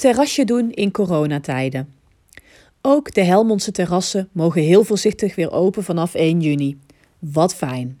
Terrasje 0.00 0.44
doen 0.44 0.70
in 0.70 0.90
coronatijden. 0.90 1.92
Ook 2.82 3.14
de 3.14 3.22
Helmondse 3.22 3.70
terrassen 3.70 4.28
mogen 4.32 4.62
heel 4.62 4.84
voorzichtig 4.84 5.34
weer 5.34 5.52
open 5.52 5.84
vanaf 5.84 6.14
1 6.14 6.40
juni. 6.40 6.78
Wat 7.18 7.54
fijn. 7.54 7.98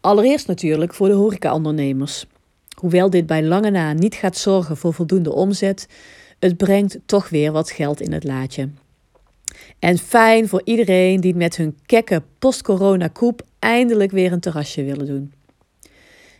Allereerst 0.00 0.46
natuurlijk 0.46 0.94
voor 0.94 1.08
de 1.08 1.14
horecaondernemers. 1.14 2.26
Hoewel 2.76 3.10
dit 3.10 3.26
bij 3.26 3.42
lange 3.42 3.70
na 3.70 3.92
niet 3.92 4.14
gaat 4.14 4.36
zorgen 4.36 4.76
voor 4.76 4.94
voldoende 4.94 5.32
omzet, 5.32 5.88
het 6.38 6.56
brengt 6.56 6.98
toch 7.06 7.28
weer 7.28 7.52
wat 7.52 7.70
geld 7.70 8.00
in 8.00 8.12
het 8.12 8.24
laadje. 8.24 8.68
En 9.78 9.98
fijn 9.98 10.48
voor 10.48 10.62
iedereen 10.64 11.20
die 11.20 11.34
met 11.34 11.56
hun 11.56 11.78
kekke 11.86 12.22
post-corona 12.38 13.10
eindelijk 13.58 14.10
weer 14.10 14.32
een 14.32 14.40
terrasje 14.40 14.84
willen 14.84 15.06
doen. 15.06 15.32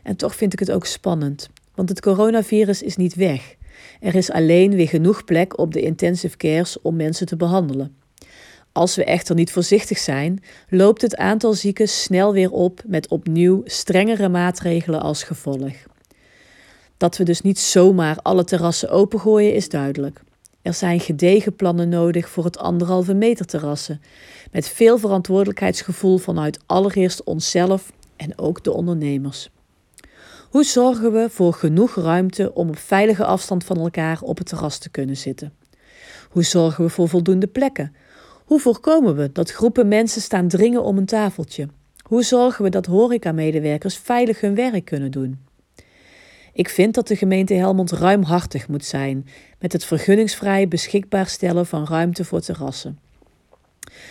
En 0.03 0.17
toch 0.17 0.35
vind 0.35 0.53
ik 0.53 0.59
het 0.59 0.71
ook 0.71 0.87
spannend, 0.87 1.49
want 1.75 1.89
het 1.89 2.01
coronavirus 2.01 2.83
is 2.83 2.97
niet 2.97 3.15
weg. 3.15 3.55
Er 4.01 4.15
is 4.15 4.31
alleen 4.31 4.75
weer 4.75 4.89
genoeg 4.89 5.25
plek 5.25 5.59
op 5.59 5.73
de 5.73 5.81
intensive 5.81 6.37
cares 6.37 6.81
om 6.81 6.97
mensen 6.97 7.27
te 7.27 7.37
behandelen. 7.37 7.97
Als 8.73 8.97
we 8.97 9.05
echter 9.05 9.35
niet 9.35 9.53
voorzichtig 9.53 9.99
zijn, 9.99 10.43
loopt 10.69 11.03
het 11.03 11.17
aantal 11.17 11.53
zieken 11.53 11.89
snel 11.89 12.33
weer 12.33 12.51
op 12.51 12.83
met 12.87 13.09
opnieuw 13.09 13.63
strengere 13.65 14.29
maatregelen 14.29 15.03
als 15.03 15.23
gevolg. 15.23 15.73
Dat 16.97 17.17
we 17.17 17.25
dus 17.25 17.41
niet 17.41 17.59
zomaar 17.59 18.17
alle 18.23 18.45
terrassen 18.45 18.91
opengooien 18.91 19.55
is 19.55 19.69
duidelijk. 19.69 20.23
Er 20.63 20.75
zijn 20.75 21.01
gedegen 21.01 21.57
plannen 21.57 21.89
nodig 21.89 22.29
voor 22.29 22.45
het 22.45 22.59
anderhalve 22.59 23.15
meter 23.15 23.47
terrassen, 23.47 24.01
met 24.51 24.69
veel 24.69 24.99
verantwoordelijkheidsgevoel 24.99 26.19
vanuit 26.19 26.59
allereerst 26.67 27.25
onszelf 27.25 27.93
en 28.17 28.39
ook 28.39 28.65
de 28.65 28.73
ondernemers. 28.73 29.51
Hoe 30.53 30.65
zorgen 30.65 31.13
we 31.13 31.31
voor 31.31 31.53
genoeg 31.53 31.95
ruimte 31.95 32.55
om 32.55 32.69
op 32.69 32.79
veilige 32.79 33.25
afstand 33.25 33.65
van 33.65 33.77
elkaar 33.77 34.21
op 34.21 34.39
het 34.39 34.47
terras 34.47 34.79
te 34.79 34.91
kunnen 34.91 35.17
zitten? 35.17 35.53
Hoe 36.31 36.43
zorgen 36.43 36.85
we 36.85 36.91
voor 36.91 37.09
voldoende 37.09 37.47
plekken? 37.47 37.95
Hoe 38.45 38.61
voorkomen 38.61 39.17
we 39.17 39.33
dat 39.33 39.51
groepen 39.51 39.89
mensen 39.89 40.21
staan 40.21 40.49
dringen 40.49 40.83
om 40.83 40.99
een 40.99 41.07
tafeltje? 41.07 41.69
Hoe 42.03 42.23
zorgen 42.23 42.65
we 42.65 42.71
dat 42.71 42.87
horecamedewerkers 42.87 43.97
veilig 43.97 44.41
hun 44.41 44.55
werk 44.55 44.85
kunnen 44.85 45.11
doen? 45.11 45.41
Ik 46.53 46.69
vind 46.69 46.95
dat 46.95 47.09
de 47.09 47.17
gemeente 47.17 47.55
Helmond 47.55 47.91
ruimhartig 47.91 48.69
moet 48.69 48.85
zijn 48.85 49.27
met 49.59 49.73
het 49.73 49.85
vergunningsvrij 49.85 50.69
beschikbaar 50.69 51.27
stellen 51.27 51.67
van 51.67 51.87
ruimte 51.87 52.25
voor 52.25 52.41
terrassen. 52.41 52.99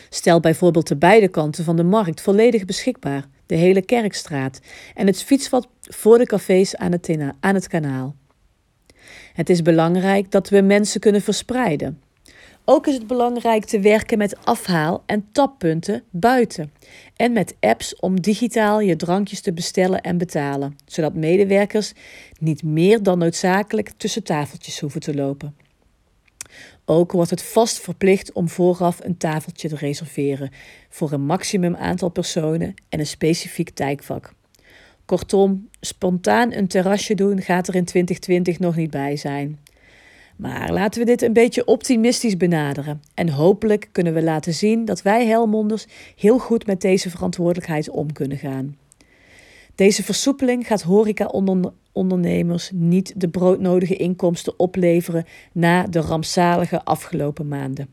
Stel 0.10 0.40
bijvoorbeeld 0.40 0.88
de 0.88 0.98
beide 0.98 1.28
kanten 1.28 1.64
van 1.64 1.76
de 1.76 1.84
markt 1.84 2.22
volledig 2.22 2.66
beschikbaar, 2.66 3.28
de 3.52 3.58
hele 3.58 3.82
Kerkstraat 3.82 4.60
en 4.96 5.08
het 5.08 5.24
fietspad 5.24 5.68
voor 5.82 6.18
de 6.18 6.26
cafés 6.26 6.76
aan 6.76 6.92
het, 6.92 7.18
aan 7.40 7.56
het 7.56 7.68
kanaal. 7.68 8.16
Het 9.34 9.50
is 9.50 9.62
belangrijk 9.62 10.32
dat 10.32 10.50
we 10.50 10.62
mensen 10.62 11.00
kunnen 11.00 11.22
verspreiden. 11.22 12.02
Ook 12.66 12.88
is 12.88 12.94
het 12.94 13.08
belangrijk 13.08 13.66
te 13.66 13.80
werken 13.80 14.18
met 14.18 14.46
afhaal- 14.46 15.04
en 15.06 15.28
tappunten 15.32 16.04
buiten 16.10 16.72
en 17.16 17.32
met 17.32 17.56
apps 17.60 17.96
om 17.96 18.22
digitaal 18.22 18.80
je 18.80 18.96
drankjes 18.96 19.42
te 19.42 19.54
bestellen 19.54 20.02
en 20.02 20.18
betalen, 20.18 20.76
zodat 20.86 21.14
medewerkers 21.14 21.94
niet 22.40 22.64
meer 22.64 23.04
dan 23.04 23.18
noodzakelijk 23.18 23.92
tussen 23.98 24.24
tafeltjes 24.24 24.80
hoeven 24.80 25.02
te 25.02 25.16
lopen. 25.16 25.56
Ook 26.86 27.12
wordt 27.12 27.30
het 27.30 27.44
vast 27.44 27.80
verplicht 27.80 28.32
om 28.32 28.50
vooraf 28.50 29.00
een 29.04 29.18
tafeltje 29.18 29.70
te 29.70 29.76
reserveren 29.76 30.52
voor 30.90 31.12
een 31.12 31.26
maximum 31.26 31.76
aantal 31.76 32.10
personen 32.10 32.74
en 32.90 33.00
een 33.00 33.08
specifiek 33.08 33.70
tijdvak. 33.70 34.34
Kortom, 35.06 35.70
spontaan 35.80 36.54
een 36.54 36.68
terrasje 36.68 37.16
doen 37.16 37.42
gaat 37.42 37.68
er 37.68 37.76
in 37.76 37.86
2020 37.86 38.60
nog 38.60 38.76
niet 38.76 38.92
bij 38.92 39.16
zijn. 39.16 39.60
Maar 40.36 40.72
laten 40.72 41.00
we 41.00 41.06
dit 41.06 41.22
een 41.22 41.34
beetje 41.34 41.66
optimistisch 41.66 42.38
benaderen 42.38 43.02
en 43.14 43.30
hopelijk 43.30 43.90
kunnen 43.92 44.14
we 44.14 44.24
laten 44.24 44.54
zien 44.54 44.86
dat 44.86 45.02
wij 45.02 45.26
Helmonders 45.26 45.86
heel 46.16 46.38
goed 46.38 46.66
met 46.66 46.82
deze 46.82 47.10
verantwoordelijkheid 47.10 47.90
om 47.90 48.14
kunnen 48.14 48.38
gaan. 48.38 48.76
Deze 49.76 50.04
versoepeling 50.04 50.68
gaat 50.68 50.82
horeca-ondernemers 50.82 52.72
niet 52.74 53.14
de 53.16 53.30
broodnodige 53.30 53.96
inkomsten 53.96 54.60
opleveren 54.60 55.26
na 55.54 55.88
de 55.88 56.00
rampzalige 56.00 56.84
afgelopen 56.84 57.48
maanden. 57.48 57.90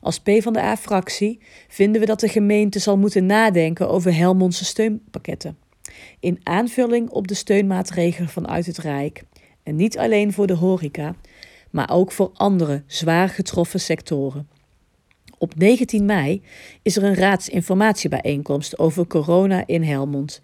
Als 0.00 0.20
PvdA-fractie 0.20 1.40
vinden 1.68 2.00
we 2.00 2.06
dat 2.06 2.20
de 2.20 2.28
gemeente 2.28 2.78
zal 2.78 2.98
moeten 2.98 3.26
nadenken 3.26 3.88
over 3.88 4.14
Helmondse 4.14 4.64
steunpakketten. 4.64 5.56
In 6.20 6.40
aanvulling 6.42 7.10
op 7.10 7.28
de 7.28 7.34
steunmaatregelen 7.34 8.28
vanuit 8.28 8.66
het 8.66 8.78
Rijk. 8.78 9.22
En 9.62 9.76
niet 9.76 9.98
alleen 9.98 10.32
voor 10.32 10.46
de 10.46 10.54
horeca, 10.54 11.14
maar 11.70 11.90
ook 11.90 12.12
voor 12.12 12.30
andere 12.34 12.82
zwaar 12.86 13.28
getroffen 13.28 13.80
sectoren. 13.80 14.48
Op 15.44 15.56
19 15.56 16.04
mei 16.04 16.42
is 16.82 16.96
er 16.96 17.02
een 17.02 17.14
raadsinformatiebijeenkomst 17.14 18.78
over 18.78 19.06
corona 19.06 19.66
in 19.66 19.82
Helmond. 19.82 20.40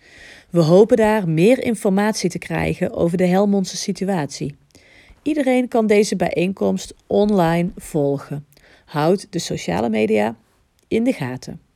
We 0.50 0.60
hopen 0.60 0.96
daar 0.96 1.28
meer 1.28 1.62
informatie 1.62 2.30
te 2.30 2.38
krijgen 2.38 2.92
over 2.92 3.16
de 3.16 3.26
Helmondse 3.26 3.76
situatie. 3.76 4.54
Iedereen 5.22 5.68
kan 5.68 5.86
deze 5.86 6.16
bijeenkomst 6.16 6.94
online 7.06 7.70
volgen. 7.76 8.46
Houd 8.84 9.26
de 9.30 9.38
sociale 9.38 9.88
media 9.88 10.36
in 10.88 11.04
de 11.04 11.12
gaten. 11.12 11.69